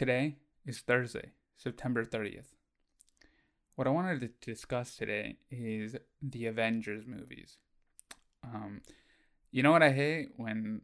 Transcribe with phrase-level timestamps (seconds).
[0.00, 2.54] Today is Thursday, September 30th.
[3.74, 7.58] What I wanted to discuss today is the Avengers movies.
[8.42, 8.80] Um,
[9.50, 10.80] you know what I hate when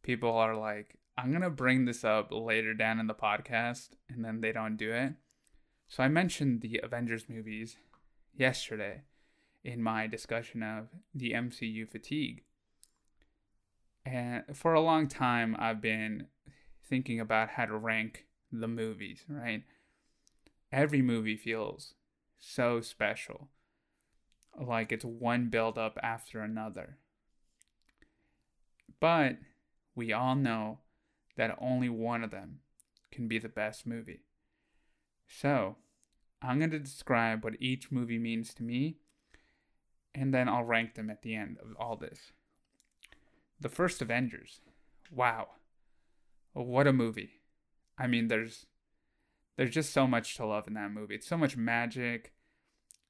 [0.00, 4.24] people are like, I'm going to bring this up later down in the podcast, and
[4.24, 5.12] then they don't do it.
[5.86, 7.76] So I mentioned the Avengers movies
[8.34, 9.02] yesterday
[9.62, 12.44] in my discussion of the MCU fatigue.
[14.06, 16.28] And for a long time, I've been
[16.88, 19.62] thinking about how to rank the movies, right?
[20.72, 21.94] Every movie feels
[22.38, 23.48] so special.
[24.58, 26.98] Like it's one build up after another.
[29.00, 29.36] But
[29.94, 30.80] we all know
[31.36, 32.58] that only one of them
[33.12, 34.22] can be the best movie.
[35.26, 35.76] So,
[36.40, 38.96] I'm going to describe what each movie means to me,
[40.14, 42.32] and then I'll rank them at the end of all this.
[43.60, 44.60] The first Avengers.
[45.10, 45.48] Wow.
[46.52, 47.37] What a movie.
[47.98, 48.66] I mean, there's
[49.56, 51.16] there's just so much to love in that movie.
[51.16, 52.32] It's so much magic,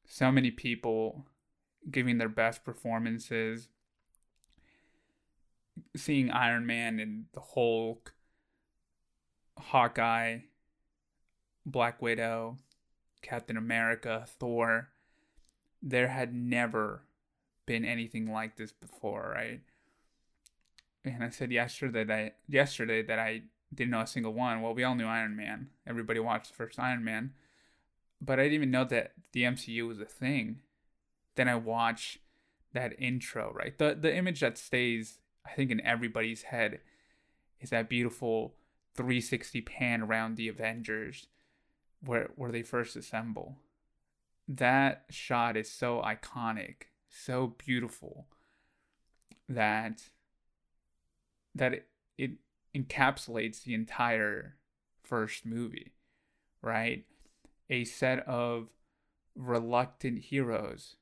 [0.07, 1.27] so many people
[1.91, 3.69] giving their best performances.
[5.95, 8.15] Seeing Iron Man and the Hulk,
[9.59, 10.39] Hawkeye,
[11.65, 12.57] Black Widow,
[13.23, 14.89] Captain America, Thor,
[15.83, 17.03] there had never
[17.67, 19.61] been anything like this before, right?
[21.05, 23.43] And I said yesterday that I yesterday that I
[23.75, 24.63] didn't know a single one.
[24.63, 25.69] Well, we all knew Iron Man.
[25.87, 27.33] Everybody watched the first Iron Man.
[28.21, 30.61] But I didn't even know that the MCU was a thing.
[31.37, 32.19] Then I watch
[32.73, 33.77] that intro, right?
[33.77, 36.81] The the image that stays, I think, in everybody's head
[37.61, 38.55] is that beautiful
[38.95, 41.29] 360 pan around the Avengers
[42.05, 43.57] where where they first assemble.
[44.47, 48.27] That shot is so iconic, so beautiful
[49.49, 50.03] that
[51.55, 52.31] that it, it
[52.79, 54.57] encapsulates the entire
[55.03, 55.93] first movie,
[56.63, 57.05] right?
[57.71, 58.69] A set of
[59.35, 60.97] reluctant heroes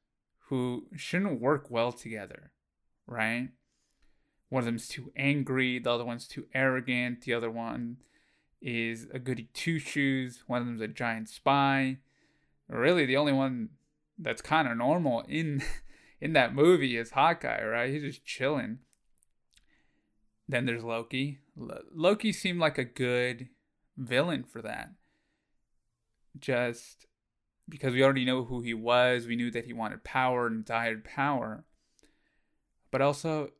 [0.48, 2.52] who shouldn't work well together,
[3.06, 3.48] right?
[4.48, 7.98] One of them's too angry, the other one's too arrogant, the other one
[8.62, 11.98] is a goody two shoes, one of them's a giant spy.
[12.68, 13.70] Really, the only one
[14.18, 15.62] that's kind of normal in
[16.20, 17.90] in that movie is Hawkeye, right?
[17.90, 18.78] He's just chilling.
[20.48, 21.38] Then there's Loki.
[21.56, 23.48] Loki seemed like a good
[23.96, 24.90] villain for that.
[26.38, 27.06] Just
[27.68, 31.04] because we already know who he was, we knew that he wanted power and desired
[31.04, 31.64] power.
[32.90, 33.50] But also,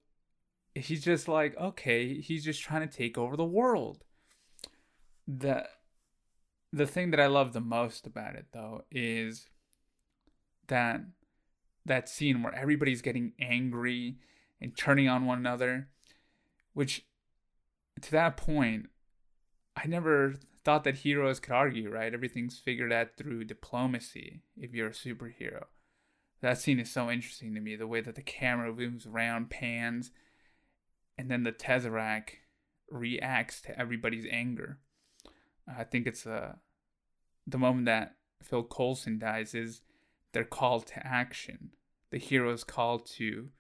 [0.75, 4.05] he's just like, okay, he's just trying to take over the world.
[5.27, 5.69] The
[6.73, 9.49] the thing that I love the most about it though is
[10.69, 11.01] that
[11.85, 14.19] that scene where everybody's getting angry
[14.61, 15.89] and turning on one another
[16.77, 17.07] which
[18.03, 18.91] to that point
[19.75, 20.35] i never
[20.67, 22.13] thought that heroes could argue right?
[22.13, 25.67] Everything's figured out through diplomacy if you're a superhero.
[26.43, 30.11] That scene is so interesting to me the way that the camera moves around pans
[31.17, 32.31] and then the tesseract
[32.91, 34.81] reacts to everybody's anger.
[35.73, 36.55] I think it's uh,
[37.47, 39.83] the moment that phil coulson dies is
[40.33, 41.71] their call to action.
[42.11, 43.51] The hero's call to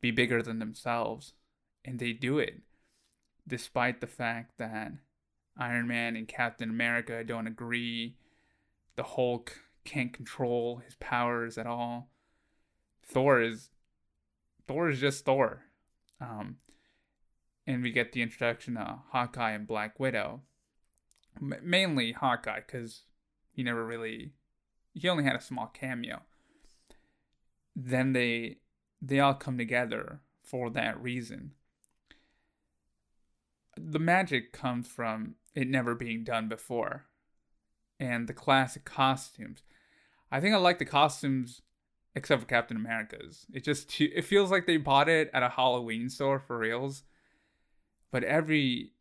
[0.00, 1.34] be bigger than themselves
[1.86, 2.60] and they do it
[3.48, 4.92] despite the fact that
[5.56, 8.16] Iron Man and Captain America don't agree.
[8.96, 12.10] The Hulk can't control his powers at all.
[13.02, 13.70] Thor is
[14.66, 15.62] Thor is just Thor.
[16.20, 16.56] Um,
[17.66, 20.42] and we get the introduction of Hawkeye and Black Widow.
[21.40, 23.02] M- mainly Hawkeye, because
[23.52, 24.32] he never really
[24.92, 26.22] he only had a small cameo.
[27.76, 28.58] Then they
[29.00, 31.52] they all come together for that reason
[33.76, 37.06] the magic comes from it never being done before
[37.98, 39.62] and the classic costumes.
[40.30, 41.62] I think I like the costumes
[42.14, 43.46] except for Captain America's.
[43.52, 47.04] It just it feels like they bought it at a Halloween store for reals.
[48.10, 48.92] But every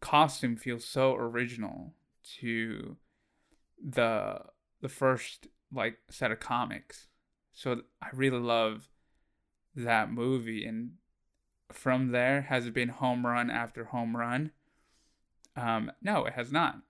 [0.00, 1.94] costume feels so original
[2.40, 2.96] to
[3.84, 4.40] the
[4.80, 7.06] the first like set of comics.
[7.52, 8.88] So I really love
[9.74, 10.92] that movie and
[11.72, 14.52] from there has it been home run after home run?
[15.56, 16.80] Um, no, it has not,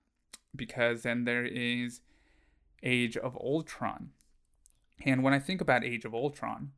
[0.55, 2.01] because then there is
[2.83, 4.11] Age of Ultron,
[5.05, 6.71] and when I think about Age of Ultron,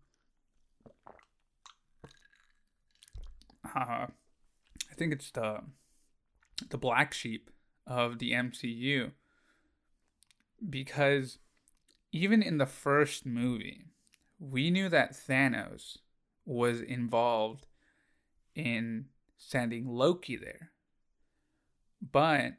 [3.76, 5.62] uh, I think it's the
[6.70, 7.50] the black sheep
[7.88, 9.12] of the MCU
[10.68, 11.38] because
[12.12, 13.86] even in the first movie,
[14.40, 15.98] we knew that Thanos
[16.46, 17.68] was involved
[18.60, 19.06] in
[19.38, 20.72] sending Loki there.
[22.02, 22.54] But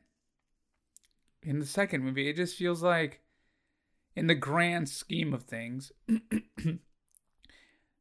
[1.43, 3.21] in the second movie, it just feels like,
[4.17, 5.93] in the grand scheme of things,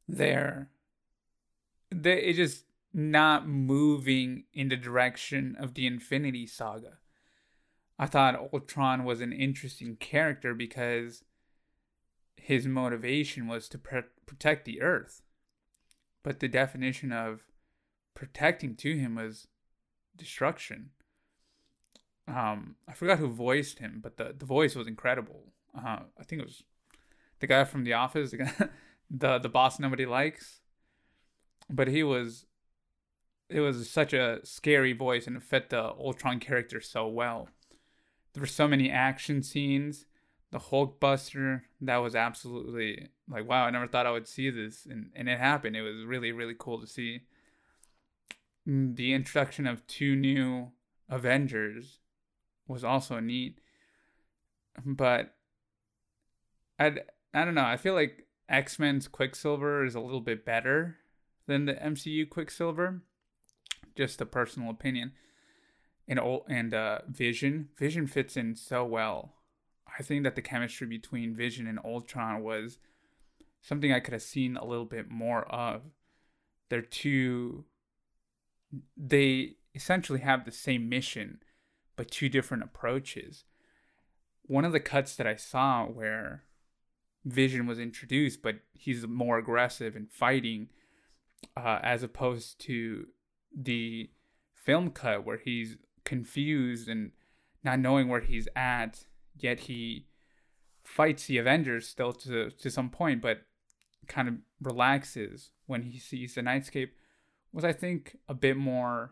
[0.07, 0.69] they're,
[1.91, 6.97] they it just not moving in the direction of the Infinity Saga.
[7.97, 11.23] I thought Ultron was an interesting character because
[12.37, 15.21] his motivation was to pr- protect the Earth.
[16.23, 17.43] But the definition of
[18.19, 19.47] protecting to him was
[20.17, 20.89] destruction.
[22.27, 25.53] Um, I forgot who voiced him, but the, the voice was incredible.
[25.73, 26.63] Uh, I think it was
[27.39, 28.51] the guy from The Office, the guy,
[29.09, 30.59] the the boss nobody likes.
[31.69, 32.45] But he was,
[33.47, 37.47] it was such a scary voice, and it fit the Ultron character so well.
[38.33, 40.07] There were so many action scenes.
[40.51, 43.65] The Hulk Buster, that was absolutely like wow!
[43.65, 45.77] I never thought I would see this, and and it happened.
[45.77, 47.21] It was really really cool to see.
[48.69, 50.71] Mm, the introduction of two new
[51.09, 51.99] Avengers
[52.67, 53.59] was also neat.
[54.85, 55.35] But
[56.77, 56.93] I
[57.33, 57.65] I don't know.
[57.65, 60.97] I feel like X Men's Quicksilver is a little bit better
[61.47, 63.01] than the MCU Quicksilver.
[63.95, 65.13] Just a personal opinion.
[66.07, 69.33] And old and uh, Vision Vision fits in so well.
[69.97, 72.77] I think that the chemistry between Vision and Ultron was
[73.61, 75.81] something I could have seen a little bit more of.
[76.69, 77.65] They're two
[78.95, 81.39] they essentially have the same mission,
[81.95, 83.45] but two different approaches.
[84.43, 86.43] One of the cuts that I saw where
[87.25, 90.69] Vision was introduced, but he's more aggressive and fighting,
[91.55, 93.07] uh, as opposed to
[93.55, 94.09] the
[94.55, 97.11] film cut where he's confused and
[97.63, 99.05] not knowing where he's at,
[99.37, 100.07] yet he
[100.83, 103.41] fights the Avengers still to to some point, but
[104.07, 106.89] kind of relaxes when he sees the nightscape
[107.51, 109.11] was I think a bit more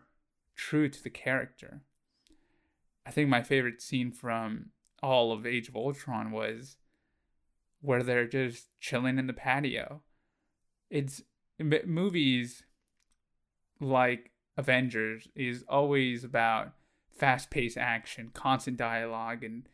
[0.56, 1.82] true to the character.
[3.06, 4.70] I think my favorite scene from
[5.02, 6.76] all of Age of Ultron was
[7.80, 10.02] where they're just chilling in the patio.
[10.90, 11.22] It's
[11.58, 12.64] movies
[13.80, 16.72] like Avengers is always about
[17.10, 19.68] fast-paced action, constant dialogue and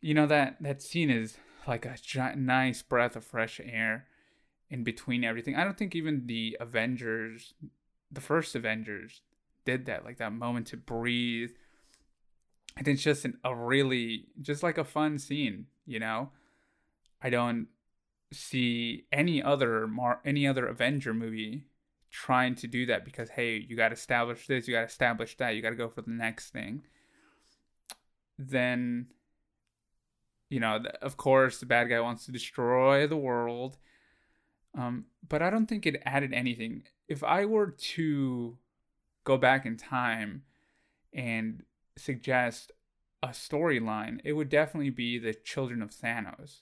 [0.00, 4.06] you know that that scene is like a giant, nice breath of fresh air
[4.70, 5.54] in between everything.
[5.56, 7.54] I don't think even the Avengers,
[8.10, 9.22] the first Avengers,
[9.64, 10.04] did that.
[10.04, 11.50] Like that moment to breathe.
[12.76, 16.30] And it's just an, a really, just like a fun scene, you know?
[17.22, 17.68] I don't
[18.32, 21.66] see any other Mar- any other Avenger movie
[22.10, 25.36] trying to do that because hey, you got to establish this, you got to establish
[25.36, 26.82] that, you got to go for the next thing.
[28.38, 29.06] Then
[30.50, 33.78] you know, of course the bad guy wants to destroy the world
[34.76, 36.84] um, but I don't think it added anything.
[37.08, 38.58] If I were to
[39.24, 40.42] go back in time
[41.12, 41.62] and
[41.96, 42.72] suggest
[43.22, 46.60] a storyline, it would definitely be the children of Thanos.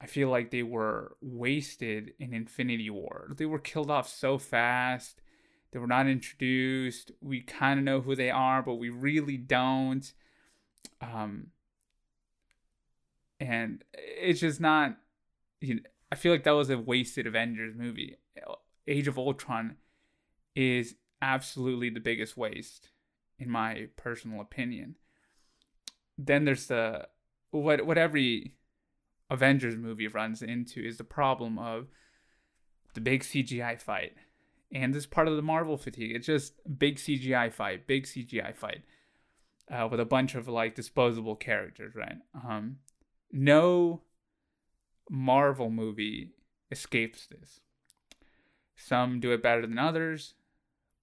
[0.00, 3.32] I feel like they were wasted in Infinity War.
[3.36, 5.20] They were killed off so fast.
[5.72, 7.12] They were not introduced.
[7.20, 10.10] We kind of know who they are, but we really don't.
[11.00, 11.48] Um,
[13.38, 14.96] and it's just not.
[15.60, 15.80] You know,
[16.12, 18.16] I feel like that was a wasted Avengers movie.
[18.88, 19.76] Age of Ultron
[20.56, 22.88] is absolutely the biggest waste,
[23.38, 24.96] in my personal opinion.
[26.18, 27.08] Then there's the
[27.50, 28.56] what what every
[29.30, 31.86] Avengers movie runs into is the problem of
[32.94, 34.14] the big CGI fight.
[34.72, 36.14] And this part of the Marvel fatigue.
[36.14, 38.82] It's just big CGI fight, big CGI fight.
[39.70, 42.16] Uh, with a bunch of like disposable characters, right?
[42.34, 42.78] Um,
[43.30, 44.02] no
[45.10, 46.30] Marvel movie
[46.70, 47.60] escapes this.
[48.76, 50.34] Some do it better than others,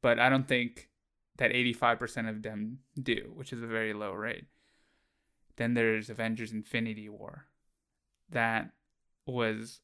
[0.01, 0.89] but I don't think
[1.37, 4.45] that 85% of them do, which is a very low rate.
[5.57, 7.45] Then there's Avengers Infinity War.
[8.29, 8.71] That
[9.25, 9.81] was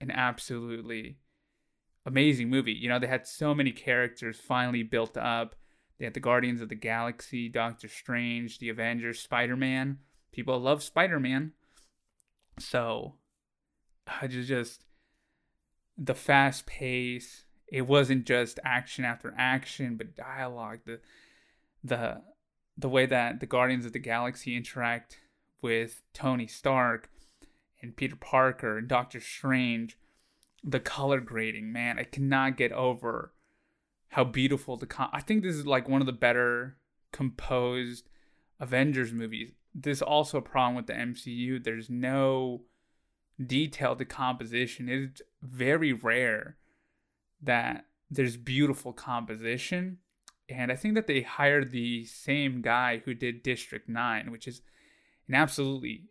[0.00, 1.18] an absolutely
[2.04, 2.72] amazing movie.
[2.72, 5.54] You know, they had so many characters finally built up.
[5.98, 9.98] They had the Guardians of the Galaxy, Doctor Strange, the Avengers, Spider Man.
[10.32, 11.52] People love Spider Man.
[12.58, 13.14] So
[14.06, 14.84] I just just
[15.96, 17.44] the fast pace.
[17.68, 20.80] It wasn't just action after action, but dialogue.
[20.84, 21.00] The
[21.82, 22.22] the
[22.76, 25.18] the way that the Guardians of the Galaxy interact
[25.60, 27.10] with Tony Stark
[27.80, 29.98] and Peter Parker and Doctor Strange,
[30.64, 33.32] the color grading, man, I cannot get over
[34.08, 36.76] how beautiful the con- I think this is like one of the better
[37.12, 38.08] composed
[38.60, 39.52] Avengers movies.
[39.74, 41.62] There's also a problem with the MCU.
[41.62, 42.62] There's no
[43.46, 44.88] detailed the composition.
[44.88, 46.56] It's very rare
[47.42, 49.98] that there's beautiful composition
[50.48, 54.60] And I think that they hired the same guy who did District 9, which is
[55.28, 56.08] an absolutely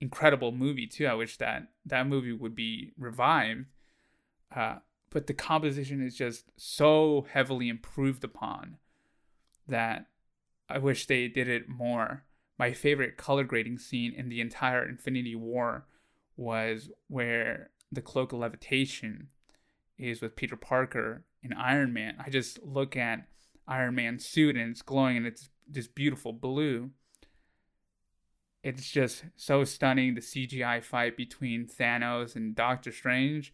[0.00, 1.06] incredible movie too.
[1.06, 3.66] I wish that that movie would be revived.
[4.54, 4.76] Uh,
[5.10, 8.78] but the composition is just so heavily improved upon
[9.68, 10.06] that
[10.68, 12.24] I wish they did it more.
[12.58, 15.86] My favorite color grading scene in the entire Infinity War
[16.36, 19.28] was where the cloak of levitation
[19.98, 22.16] is with Peter Parker in Iron Man.
[22.24, 23.28] I just look at
[23.68, 26.90] Iron Man's suit and it's glowing and it's this beautiful blue.
[28.62, 30.14] It's just so stunning.
[30.14, 33.52] The CGI fight between Thanos and Doctor Strange.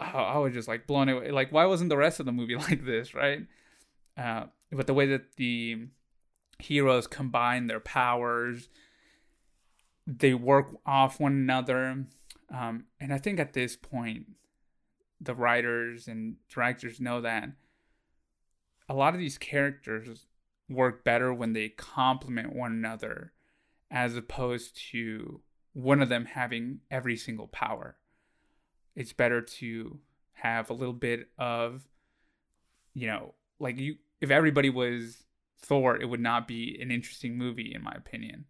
[0.00, 1.30] Oh, I was just like blown away.
[1.30, 3.46] Like, why wasn't the rest of the movie like this, right?
[4.16, 5.88] Uh, but the way that the
[6.58, 8.68] heroes combine their powers,
[10.06, 12.04] they work off one another.
[12.52, 14.26] Um, and I think at this point,
[15.20, 17.50] the writers and directors know that
[18.88, 20.26] a lot of these characters
[20.68, 23.32] work better when they complement one another
[23.90, 25.40] as opposed to
[25.72, 27.96] one of them having every single power.
[28.96, 29.98] It's better to
[30.32, 31.82] have a little bit of,
[32.94, 35.24] you know, like you, if everybody was
[35.60, 38.46] Thor, it would not be an interesting movie, in my opinion.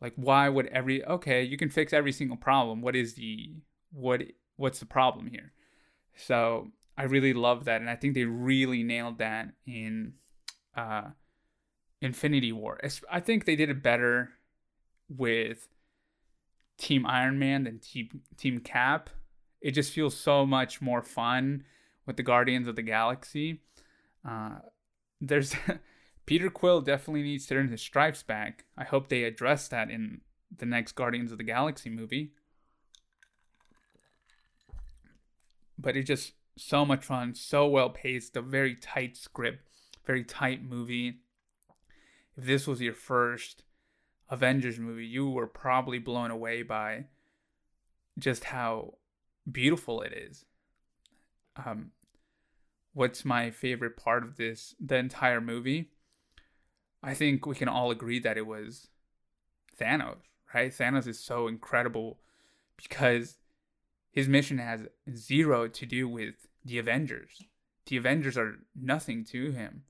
[0.00, 2.80] Like, why would every, okay, you can fix every single problem.
[2.80, 3.54] What is the,
[3.92, 4.22] what,
[4.56, 5.52] what's the problem here?
[6.16, 10.14] So I really love that, and I think they really nailed that in
[10.76, 11.08] uh,
[12.00, 12.78] Infinity War.
[13.10, 14.30] I think they did it better
[15.08, 15.68] with
[16.78, 19.10] Team Iron Man than Team Team Cap.
[19.60, 21.64] It just feels so much more fun
[22.06, 23.60] with the Guardians of the Galaxy.
[24.26, 24.56] Uh,
[25.20, 25.54] there's
[26.30, 28.64] Peter Quill definitely needs to earn his stripes back.
[28.78, 30.20] I hope they address that in
[30.56, 32.34] the next Guardians of the Galaxy movie.
[35.76, 39.66] but it's just so much fun, so well paced, a very tight script,
[40.04, 41.18] very tight movie.
[42.36, 43.64] If this was your first
[44.28, 47.06] Avengers movie, you were probably blown away by
[48.16, 48.94] just how
[49.50, 50.44] beautiful it is.
[51.56, 51.90] Um,
[52.92, 55.90] what's my favorite part of this, the entire movie?
[57.02, 58.88] I think we can all agree that it was
[59.80, 60.18] Thanos,
[60.54, 60.72] right?
[60.72, 62.18] Thanos is so incredible
[62.76, 63.38] because
[64.10, 67.42] his mission has zero to do with the Avengers.
[67.86, 69.84] The Avengers are nothing to him,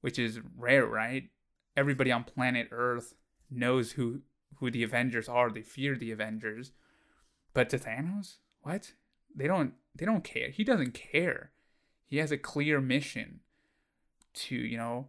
[0.00, 1.28] which is rare, right?
[1.76, 3.14] Everybody on planet Earth
[3.50, 4.22] knows who
[4.56, 5.50] who the Avengers are.
[5.50, 6.72] They fear the Avengers.
[7.54, 8.92] But to Thanos, what?
[9.34, 10.50] They don't they don't care.
[10.50, 11.50] He doesn't care.
[12.06, 13.40] He has a clear mission
[14.34, 15.08] to, you know,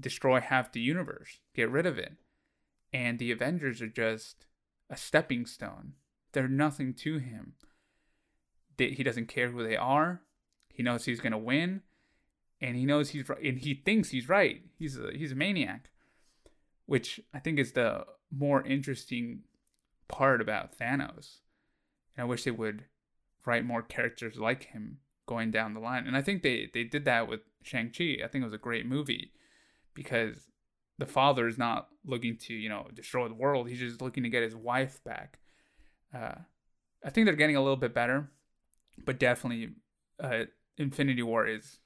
[0.00, 2.14] destroy half the universe, get rid of it.
[2.92, 4.46] And the Avengers are just
[4.88, 5.94] a stepping stone
[6.32, 7.54] they're nothing to him.
[8.78, 10.22] He doesn't care who they are.
[10.72, 11.82] He knows he's gonna win,
[12.60, 14.62] and he knows he's right, and he thinks he's right.
[14.78, 15.90] He's a he's a maniac,
[16.86, 19.42] which I think is the more interesting
[20.08, 21.40] part about Thanos.
[22.16, 22.84] And I wish they would
[23.44, 26.06] write more characters like him going down the line.
[26.06, 28.18] And I think they they did that with Shang Chi.
[28.24, 29.32] I think it was a great movie
[29.94, 30.48] because
[30.98, 33.68] the father is not looking to you know destroy the world.
[33.68, 35.38] He's just looking to get his wife back.
[36.14, 36.34] Uh,
[37.04, 38.30] I think they're getting a little bit better,
[39.04, 39.70] but definitely,
[40.18, 40.44] uh,
[40.76, 41.78] Infinity War is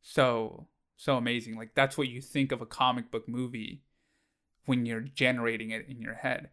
[0.00, 1.56] so so amazing.
[1.56, 3.82] Like that's what you think of a comic book movie
[4.66, 6.50] when you're generating it in your head.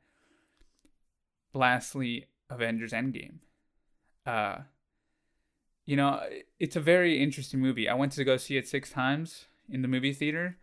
[1.54, 3.40] Lastly, Avengers Endgame.
[4.26, 4.60] Uh,
[5.86, 6.22] you know,
[6.60, 7.90] it's a very interesting movie.
[7.90, 10.58] I went to go see it six times in the movie theater.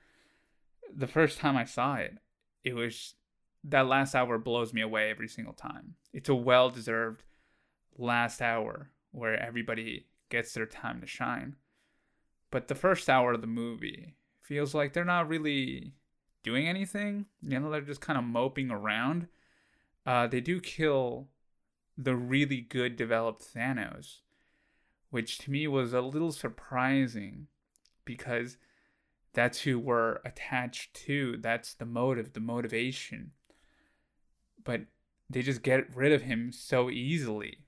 [0.95, 2.19] The first time I saw it,
[2.65, 3.15] it was
[3.65, 5.95] that last hour blows me away every single time.
[6.13, 7.25] It's a well deserved
[7.97, 11.57] last hour where everybody gets their time to shine.
[12.51, 15.93] But the first hour of the movie feels like they're not really
[16.43, 17.27] doing anything.
[17.43, 19.29] You know, they're just kind of moping around.
[20.07, 21.29] Uh, they do kill
[21.97, 24.21] the really good developed Thanos,
[25.11, 27.49] which to me was a little surprising
[28.05, 28.57] because
[29.39, 31.39] that's who we're attached to.
[31.39, 33.31] That's the motive, the motivation
[34.69, 34.83] but
[35.31, 37.61] they just get rid of him so easily,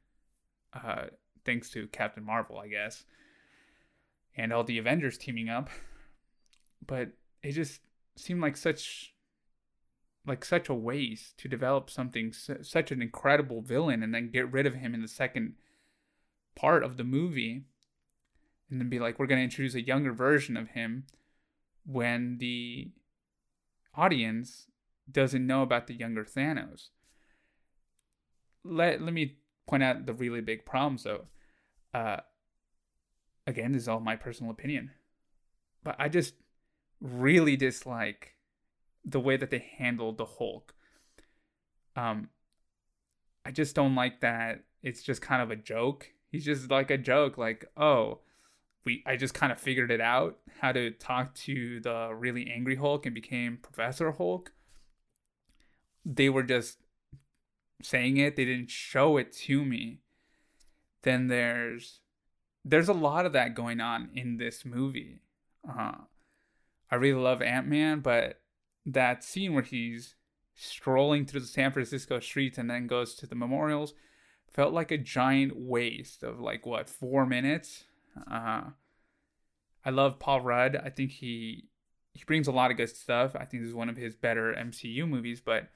[0.74, 1.04] uh,
[1.46, 3.04] thanks to Captain Marvel, I guess,
[4.36, 5.70] and all the Avengers teaming up.
[6.86, 7.12] But
[7.42, 7.80] it just
[8.16, 9.14] seemed like such,
[10.26, 14.66] like such a waste to develop something such an incredible villain and then get rid
[14.66, 15.54] of him in the second
[16.54, 17.64] part of the movie,
[18.70, 21.04] and then be like, we're gonna introduce a younger version of him
[21.90, 22.90] when the
[23.94, 24.66] audience
[25.10, 26.88] doesn't know about the younger Thanos.
[28.64, 31.26] Let let me point out the really big problems though.
[31.92, 32.18] Uh,
[33.46, 34.92] again, this is all my personal opinion.
[35.82, 36.34] but I just
[37.00, 38.34] really dislike
[39.04, 40.74] the way that they handled the Hulk.
[41.96, 42.28] Um,
[43.44, 44.64] I just don't like that.
[44.82, 46.10] It's just kind of a joke.
[46.30, 48.20] He's just like a joke, like, oh,
[48.84, 52.76] we I just kind of figured it out how to talk to the really angry
[52.76, 54.52] Hulk and became Professor Hulk.
[56.04, 56.78] They were just
[57.82, 60.00] saying it, they didn't show it to me.
[61.02, 62.00] Then there's
[62.64, 65.20] there's a lot of that going on in this movie.
[65.68, 65.92] Uh,
[66.90, 68.40] I really love Ant Man, but
[68.84, 70.14] that scene where he's
[70.54, 73.94] strolling through the San Francisco streets and then goes to the memorials
[74.50, 77.84] felt like a giant waste of like what four minutes.
[78.30, 78.62] Uh,
[79.84, 80.76] I love Paul Rudd.
[80.76, 81.64] I think he
[82.12, 83.34] he brings a lot of good stuff.
[83.34, 85.68] I think this is one of his better MCU movies, but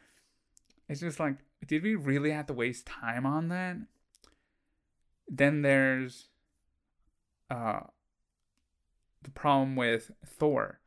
[0.89, 1.37] it's just like,
[1.67, 3.77] did we really have to waste time on that?
[5.29, 6.29] Then there's
[7.51, 7.81] uh
[9.23, 10.81] the problem with Thor.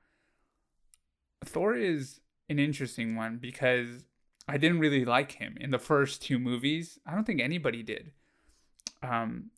[1.44, 4.06] Thor is an interesting one because
[4.48, 7.00] I didn't really like him in the first two movies.
[7.06, 8.12] I don't think anybody did.
[9.02, 9.52] Um,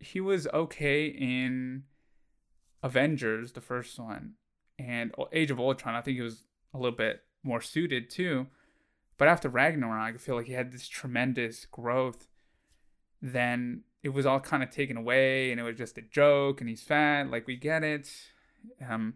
[0.00, 1.84] he was okay in
[2.82, 4.32] Avengers, the first one,
[4.78, 5.94] and Age of Ultron.
[5.94, 8.46] I think he was a little bit more suited too.
[9.18, 12.26] But after Ragnarok, I feel like he had this tremendous growth.
[13.20, 16.60] Then it was all kind of taken away, and it was just a joke.
[16.60, 18.10] And he's fat, like we get it.
[18.88, 19.14] Um,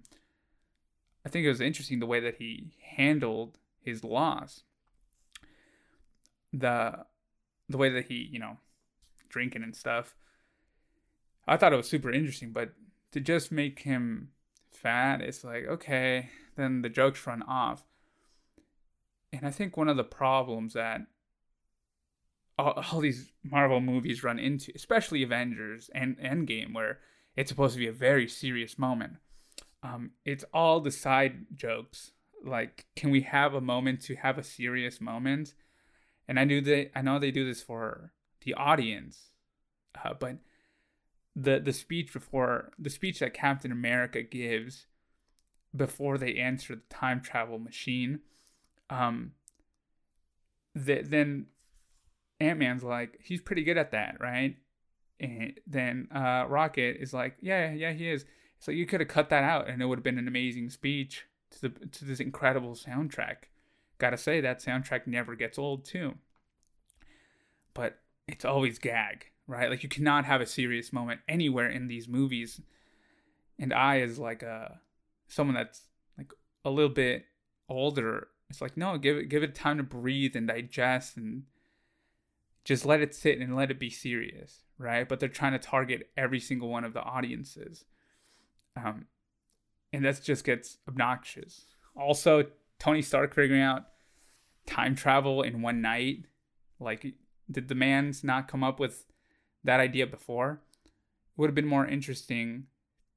[1.25, 4.62] I think it was interesting the way that he handled his loss.
[6.53, 7.07] The
[7.71, 8.59] the way that he, you know,
[9.31, 10.14] drinking and stuff.
[11.47, 12.71] I thought it was super interesting, but
[13.13, 14.31] to just make him
[14.71, 17.85] fat, it's like, okay, then the jokes run off.
[19.33, 21.03] And I think one of the problems that
[22.59, 27.01] all, all these Marvel movies run into, especially Avengers and Endgame, where
[27.37, 29.15] it's supposed to be a very serious moment,
[29.83, 32.13] um, it's all the side jokes.
[32.45, 35.54] Like, can we have a moment to have a serious moment?
[36.26, 38.13] And I knew that I know they do this for
[38.45, 39.30] the audience,
[40.02, 40.39] uh, but
[41.36, 44.86] the the speech before the speech that Captain America gives
[45.75, 48.20] before they answer the time travel machine,
[48.90, 49.32] um,
[50.75, 51.47] the, then
[52.40, 54.56] Ant Man's like he's pretty good at that, right?
[55.20, 58.25] And then uh, Rocket is like, yeah, yeah, he is.
[58.58, 61.26] So you could have cut that out, and it would have been an amazing speech
[61.50, 63.49] to the to this incredible soundtrack.
[63.99, 66.14] Gotta say that soundtrack never gets old too.
[67.75, 69.71] But it's always gag, right?
[69.71, 72.61] Like you cannot have a serious moment anywhere in these movies.
[73.59, 74.80] And I, as like a
[75.28, 75.83] someone that's
[76.19, 76.33] like
[76.65, 77.25] a little bit
[77.69, 81.45] older, it's like no, give it give it time to breathe and digest and
[82.65, 85.09] just let it sit and let it be serious, right?
[85.09, 87.85] But they're trying to target every single one of the audiences.
[88.76, 89.07] Um,
[89.93, 91.67] and that just gets obnoxious.
[91.97, 92.47] Also,
[92.78, 93.85] Tony Stark figuring out
[94.67, 96.25] time travel in one night.
[96.80, 97.15] Like,
[97.50, 99.04] did the man's not come up with
[99.65, 100.61] that idea before?
[100.85, 100.91] It
[101.37, 102.67] would have been more interesting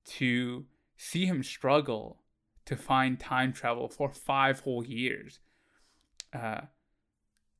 [0.06, 0.66] to
[0.98, 2.22] see him struggle
[2.66, 5.40] to find time travel for five whole years.
[6.34, 6.62] Uh,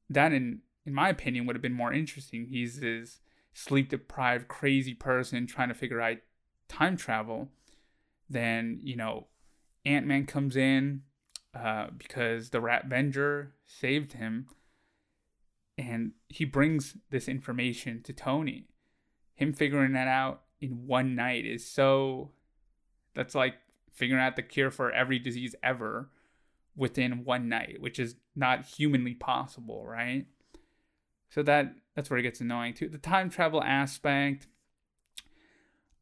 [0.10, 2.48] that, in in my opinion, would have been more interesting.
[2.50, 3.20] He's this
[3.54, 6.18] sleep deprived, crazy person trying to figure out
[6.70, 7.50] time travel
[8.30, 9.28] then, you know,
[9.86, 11.04] Ant Man comes in
[11.54, 14.48] uh, because the Rat Venger saved him.
[15.78, 18.68] And he brings this information to Tony.
[19.38, 22.32] Him figuring that out in one night is so.
[23.16, 23.56] That's like
[23.92, 26.10] figuring out the cure for every disease ever
[26.76, 30.26] within one night, which is not humanly possible, right?
[31.30, 32.90] So that that's where it gets annoying too.
[32.90, 34.48] The time travel aspect,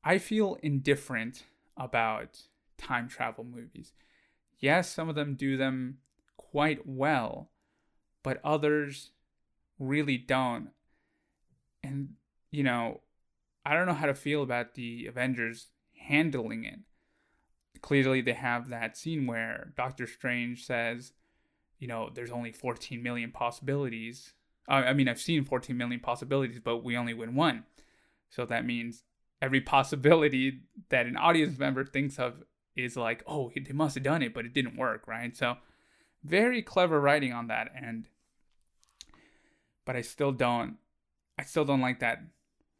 [0.04, 1.44] I feel indifferent
[1.78, 2.42] about
[2.78, 3.94] time travel movies.
[4.60, 5.98] Yes, some of them do them
[6.38, 7.50] quite well,
[8.24, 9.12] but others
[9.80, 10.70] really don't.
[11.84, 12.14] And,
[12.52, 13.02] you know,
[13.66, 15.68] I don't know how to feel about the Avengers
[16.08, 16.80] handling it.
[17.82, 21.14] Clearly, they have that scene where Doctor Strange says,
[21.80, 24.34] you know, there's only 14 million possibilities.
[24.68, 27.66] I mean, I've seen 14 million possibilities, but we only win one.
[28.30, 29.04] So that means
[29.42, 32.44] every possibility that an audience member thinks of
[32.76, 35.36] is like, oh, they must have done it, but it didn't work, right?
[35.36, 35.58] So,
[36.24, 38.08] very clever writing on that end.
[39.86, 40.78] But I still don't,
[41.38, 42.24] I still don't like that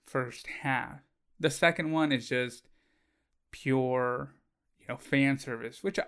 [0.06, 1.00] first half.
[1.40, 2.70] The second one is just
[3.52, 4.34] pure,
[4.80, 6.06] you know, fan service, which, I,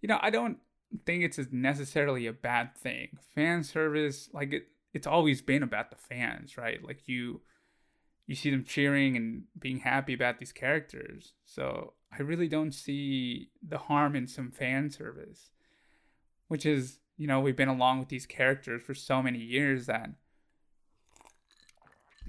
[0.00, 0.58] you know, I don't
[1.06, 3.18] think it's necessarily a bad thing.
[3.34, 6.84] Fan service, like it, it's always been about the fans, right?
[6.84, 7.42] Like you
[8.26, 11.34] you see them cheering and being happy about these characters.
[11.44, 15.50] So I really don't see the harm in some fan service,
[16.48, 20.08] which is, you know, we've been along with these characters for so many years that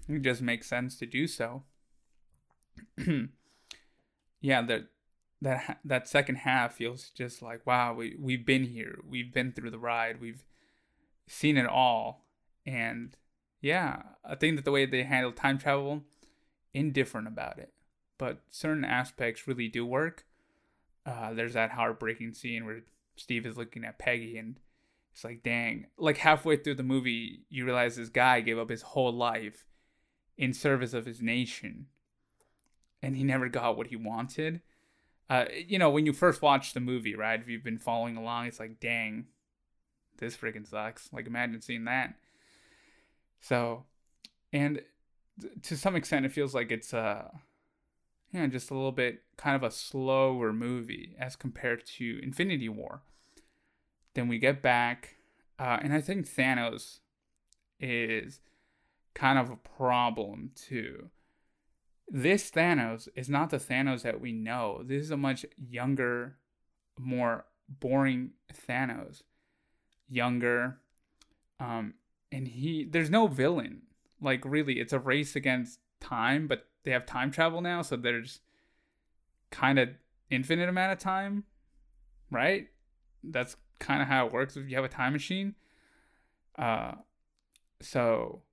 [0.07, 1.63] it just makes sense to do so.
[4.41, 4.87] yeah, that
[5.41, 9.71] that that second half feels just like wow, we we've been here, we've been through
[9.71, 10.43] the ride, we've
[11.27, 12.25] seen it all,
[12.65, 13.17] and
[13.61, 16.03] yeah, I think that the way they handle time travel,
[16.73, 17.73] indifferent about it,
[18.17, 20.25] but certain aspects really do work.
[21.05, 22.81] Uh, there's that heartbreaking scene where
[23.15, 24.59] Steve is looking at Peggy and
[25.13, 28.81] it's like, dang, like halfway through the movie, you realize this guy gave up his
[28.81, 29.65] whole life
[30.37, 31.87] in service of his nation
[33.01, 34.61] and he never got what he wanted.
[35.29, 37.39] Uh, you know, when you first watch the movie, right?
[37.39, 39.25] If you've been following along, it's like, dang,
[40.17, 41.09] this freaking sucks.
[41.11, 42.15] Like, imagine seeing that.
[43.41, 43.85] So,
[44.51, 44.81] and
[45.63, 47.29] to some extent, it feels like it's uh,
[48.31, 53.01] yeah, just a little bit kind of a slower movie as compared to Infinity War.
[54.13, 55.15] Then we get back,
[55.59, 56.99] uh, and I think Thanos
[57.79, 58.39] is
[59.15, 61.09] kind of a problem too.
[62.07, 64.83] This Thanos is not the Thanos that we know.
[64.85, 66.37] This is a much younger,
[66.99, 69.23] more boring Thanos.
[70.07, 70.77] Younger,
[71.59, 71.95] um,
[72.31, 73.81] and he there's no villain.
[74.21, 78.41] Like really, it's a race against time, but they have time travel now, so there's
[79.49, 79.89] kind of
[80.29, 81.45] infinite amount of time,
[82.29, 82.67] right?
[83.23, 85.55] That's kind of how it works if you have a time machine.
[86.57, 86.93] Uh,
[87.81, 88.43] so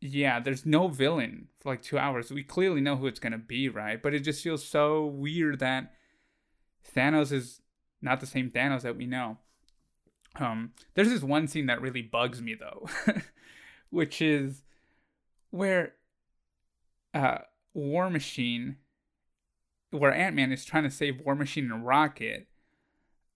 [0.00, 2.30] yeah, there's no villain for like two hours.
[2.32, 4.02] We clearly know who it's gonna be, right?
[4.02, 5.92] But it just feels so weird that
[6.94, 7.60] Thanos is
[8.00, 9.38] not the same Thanos that we know.
[10.36, 12.88] Um, there's this one scene that really bugs me though,
[13.90, 14.62] which is
[15.50, 15.94] where
[17.12, 17.38] uh,
[17.74, 18.76] War Machine,
[19.90, 22.46] where Ant Man is trying to save War Machine and Rocket,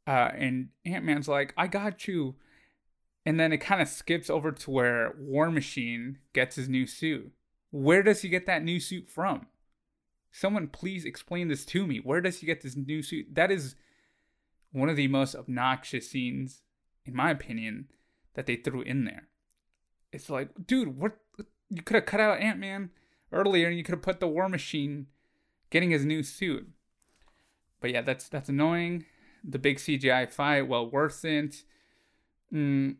[0.06, 2.36] uh, and Ant Man's like, "I got you,"
[3.26, 7.32] and then it kind of skips over to where War Machine gets his new suit.
[7.70, 9.46] Where does he get that new suit from?
[10.30, 11.98] Someone please explain this to me.
[11.98, 13.34] Where does he get this new suit?
[13.34, 13.76] That is
[14.72, 16.62] one of the most obnoxious scenes,
[17.04, 17.88] in my opinion,
[18.34, 19.28] that they threw in there.
[20.12, 21.16] It's like, dude, what?
[21.70, 22.90] You could have cut out Ant Man
[23.32, 25.06] earlier, and you could have put the War Machine
[25.70, 26.68] getting his new suit.
[27.80, 29.06] But yeah, that's that's annoying.
[29.42, 31.62] The big CGI fight, well worth it.
[32.52, 32.96] Mm,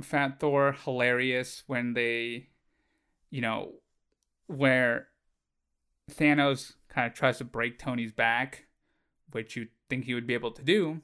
[0.00, 2.48] Fat Thor hilarious when they,
[3.30, 3.74] you know,
[4.46, 5.08] where
[6.10, 8.66] Thanos kind of tries to break Tony's back,
[9.32, 11.02] which you think he would be able to do,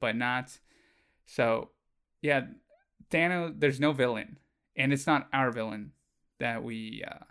[0.00, 0.58] but not.
[1.24, 1.70] So,
[2.20, 2.42] yeah,
[3.10, 3.58] Thanos.
[3.58, 4.38] There's no villain,
[4.76, 5.92] and it's not our villain
[6.38, 7.24] that we uh,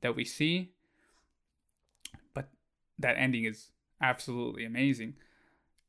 [0.00, 0.72] that we see.
[2.34, 2.48] But
[2.98, 5.14] that ending is absolutely amazing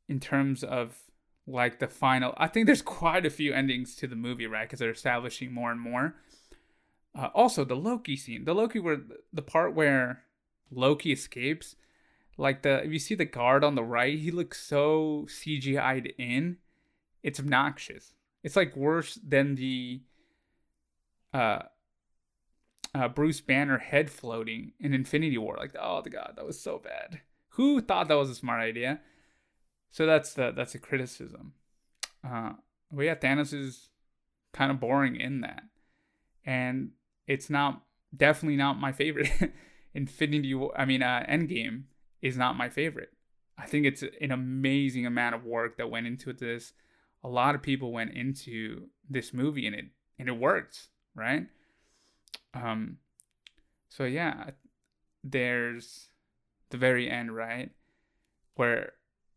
[0.08, 1.11] in terms of
[1.48, 2.34] like the final.
[2.38, 4.68] I think there's quite a few endings to the movie, right?
[4.68, 6.16] Because they're establishing more and more.
[7.18, 9.02] Uh, also, the Loki scene, the Loki where
[9.34, 10.24] the part where
[10.72, 11.76] Loki escapes,
[12.38, 16.58] like the if you see the guard on the right, he looks so CGI'd in.
[17.24, 18.14] It's obnoxious.
[18.44, 20.02] It's like worse than the
[21.34, 21.64] uh,
[22.96, 25.56] uh, Bruce Banner head floating in Infinity War.
[25.58, 27.22] Like, oh the god, that was so bad.
[27.56, 29.02] Who thought that was a smart idea?
[29.92, 31.54] So that's the that's a criticism.
[32.28, 32.54] Uh,
[32.92, 33.90] but yeah, Thanos is
[34.54, 35.64] kind of boring in that,
[36.46, 36.92] and
[37.28, 37.84] it's not
[38.16, 39.30] definitely not my favorite.
[39.94, 41.84] Infinity, I mean, uh, Endgame
[42.22, 43.10] is not my favorite.
[43.58, 46.72] I think it's an amazing amount of work that went into this.
[47.24, 49.86] A lot of people went into this movie, and it
[50.18, 51.48] and it works, right?
[52.54, 52.98] Um,
[53.90, 54.52] so yeah,
[55.24, 56.08] there's
[56.70, 57.72] the very end, right,
[58.56, 58.94] where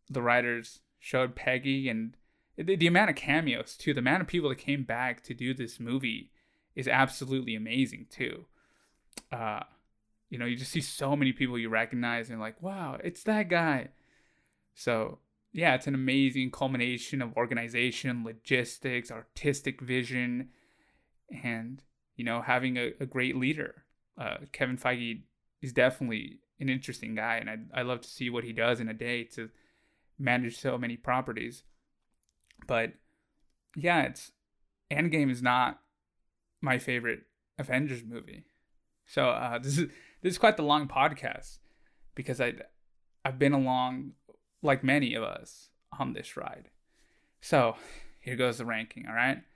[0.08, 2.16] the writers showed Peggy and
[2.56, 5.54] the, the amount of cameos too, the amount of people that came back to do
[5.54, 6.30] this movie
[6.74, 8.46] is absolutely amazing too.
[9.32, 9.60] Uh,
[10.30, 13.48] you know, you just see so many people you recognize and like, wow, it's that
[13.48, 13.88] guy.
[14.74, 15.18] So
[15.52, 20.48] yeah, it's an amazing culmination of organization, logistics, artistic vision,
[21.42, 21.82] and
[22.16, 23.84] you know, having a, a great leader.
[24.18, 25.22] Uh, Kevin Feige
[25.62, 28.88] is definitely an interesting guy, and I I love to see what he does in
[28.88, 29.48] a day to
[30.18, 31.64] manage so many properties.
[32.66, 32.92] But
[33.76, 34.32] yeah, it's
[34.90, 35.80] Endgame is not
[36.60, 37.22] my favorite
[37.58, 38.44] Avengers movie.
[39.06, 39.90] So uh, this is
[40.22, 41.58] this is quite the long podcast
[42.14, 42.54] because I
[43.24, 44.12] I've been along
[44.62, 46.70] like many of us on this ride.
[47.40, 47.76] So
[48.20, 49.06] here goes the ranking.
[49.08, 49.38] All right.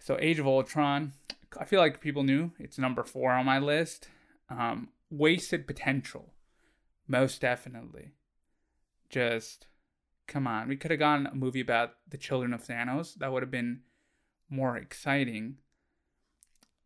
[0.00, 1.12] So Age of Ultron,
[1.58, 4.08] I feel like people knew it's number four on my list.
[4.50, 6.32] Um, wasted potential
[7.06, 8.10] Most definitely.
[9.10, 9.66] Just
[10.26, 10.68] come on.
[10.68, 13.14] We could have gotten a movie about the children of Thanos.
[13.16, 13.80] That would have been
[14.48, 15.56] more exciting.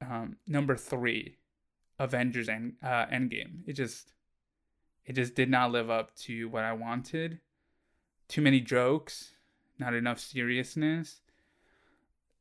[0.00, 1.37] Um, number three,
[1.98, 3.60] Avengers End, uh, Endgame.
[3.66, 4.12] It just,
[5.04, 7.40] it just did not live up to what I wanted.
[8.28, 9.34] Too many jokes,
[9.78, 11.20] not enough seriousness.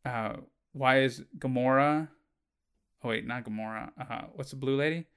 [0.05, 0.37] Uh,
[0.71, 2.07] why is Gamora?
[3.03, 3.91] Oh wait, not Gamora.
[3.99, 5.07] Uh, what's the blue lady?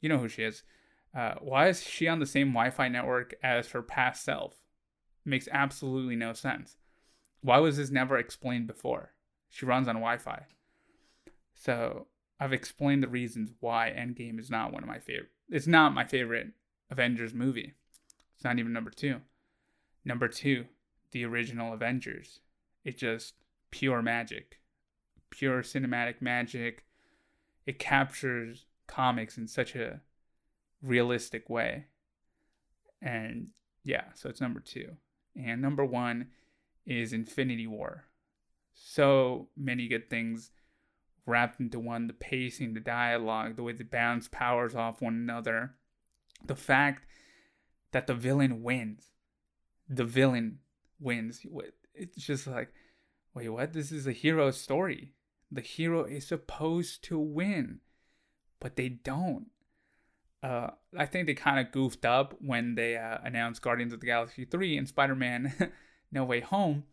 [0.00, 0.62] You know who she is.
[1.16, 4.56] Uh, why is she on the same Wi-Fi network as her past self?
[5.24, 6.76] Makes absolutely no sense.
[7.40, 9.14] Why was this never explained before?
[9.48, 10.44] She runs on Wi-Fi.
[11.54, 15.30] So I've explained the reasons why Endgame is not one of my favorite.
[15.48, 16.48] It's not my favorite
[16.90, 17.72] Avengers movie.
[18.34, 19.20] It's not even number two.
[20.04, 20.66] Number two,
[21.12, 22.40] the original Avengers.
[22.84, 23.34] It's just
[23.70, 24.60] pure magic,
[25.30, 26.84] pure cinematic magic.
[27.64, 30.02] It captures comics in such a
[30.82, 31.86] realistic way.
[33.02, 33.48] And
[33.84, 34.96] yeah, so it's number two.
[35.36, 36.28] And number one
[36.86, 38.04] is Infinity War.
[38.72, 40.50] So many good things
[41.26, 45.74] wrapped into one the pacing, the dialogue, the way they bounce powers off one another,
[46.44, 47.06] the fact
[47.92, 49.10] that the villain wins.
[49.88, 50.58] The villain
[51.00, 51.40] wins.
[51.94, 52.72] It's just like,
[53.34, 53.72] wait, what?
[53.72, 55.14] This is a hero story.
[55.50, 57.80] The hero is supposed to win,
[58.60, 59.46] but they don't.
[60.42, 64.06] Uh, I think they kind of goofed up when they uh, announced Guardians of the
[64.06, 65.72] Galaxy 3 and Spider Man
[66.12, 66.84] No Way Home,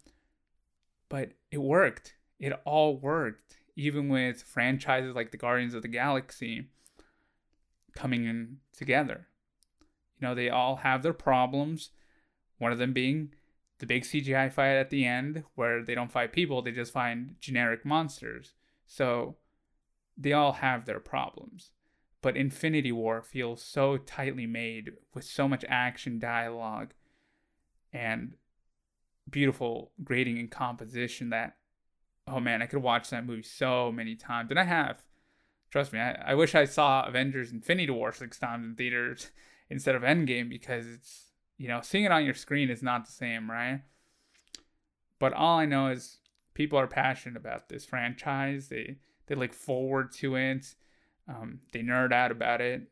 [1.09, 2.15] but it worked.
[2.39, 6.67] It all worked even with franchises like the Guardians of the Galaxy
[7.95, 9.27] coming in together.
[10.19, 11.91] You know, they all have their problems.
[12.57, 13.33] One of them being
[13.79, 17.35] the big CGI fight at the end, where they don't fight people, they just find
[17.39, 18.53] generic monsters.
[18.85, 19.35] So
[20.17, 21.71] they all have their problems.
[22.23, 26.93] But Infinity War feels so tightly made with so much action, dialogue,
[27.91, 28.33] and
[29.29, 31.57] beautiful grading and composition that
[32.27, 35.03] oh man, I could watch that movie so many times, and I have.
[35.69, 39.31] Trust me, I, I wish I saw Avengers Infinity War six times in theaters
[39.69, 43.11] instead of Endgame because it's you know seeing it on your screen is not the
[43.11, 43.81] same, right?
[45.19, 46.19] But all I know is
[46.53, 48.69] people are passionate about this franchise.
[48.69, 50.75] They they look forward to it.
[51.27, 52.83] Um, they nerd out about it,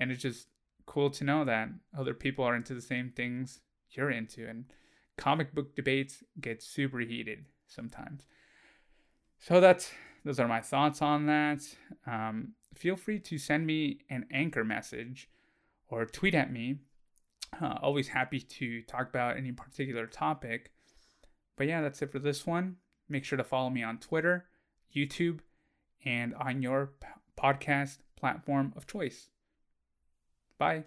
[0.00, 0.48] and it's just
[0.86, 1.68] cool to know that
[1.98, 4.46] other people are into the same things you're into.
[4.48, 4.66] And
[5.16, 8.26] comic book debates get super heated sometimes.
[9.38, 9.92] So that's
[10.24, 11.60] those are my thoughts on that.
[12.06, 15.28] Um, feel free to send me an anchor message
[15.88, 16.78] or tweet at me.
[17.60, 20.72] Uh, always happy to talk about any particular topic.
[21.56, 22.76] But yeah, that's it for this one.
[23.08, 24.46] Make sure to follow me on Twitter,
[24.94, 25.40] YouTube,
[26.04, 26.94] and on your
[27.44, 29.28] podcast platform of choice.
[30.58, 30.84] Bye.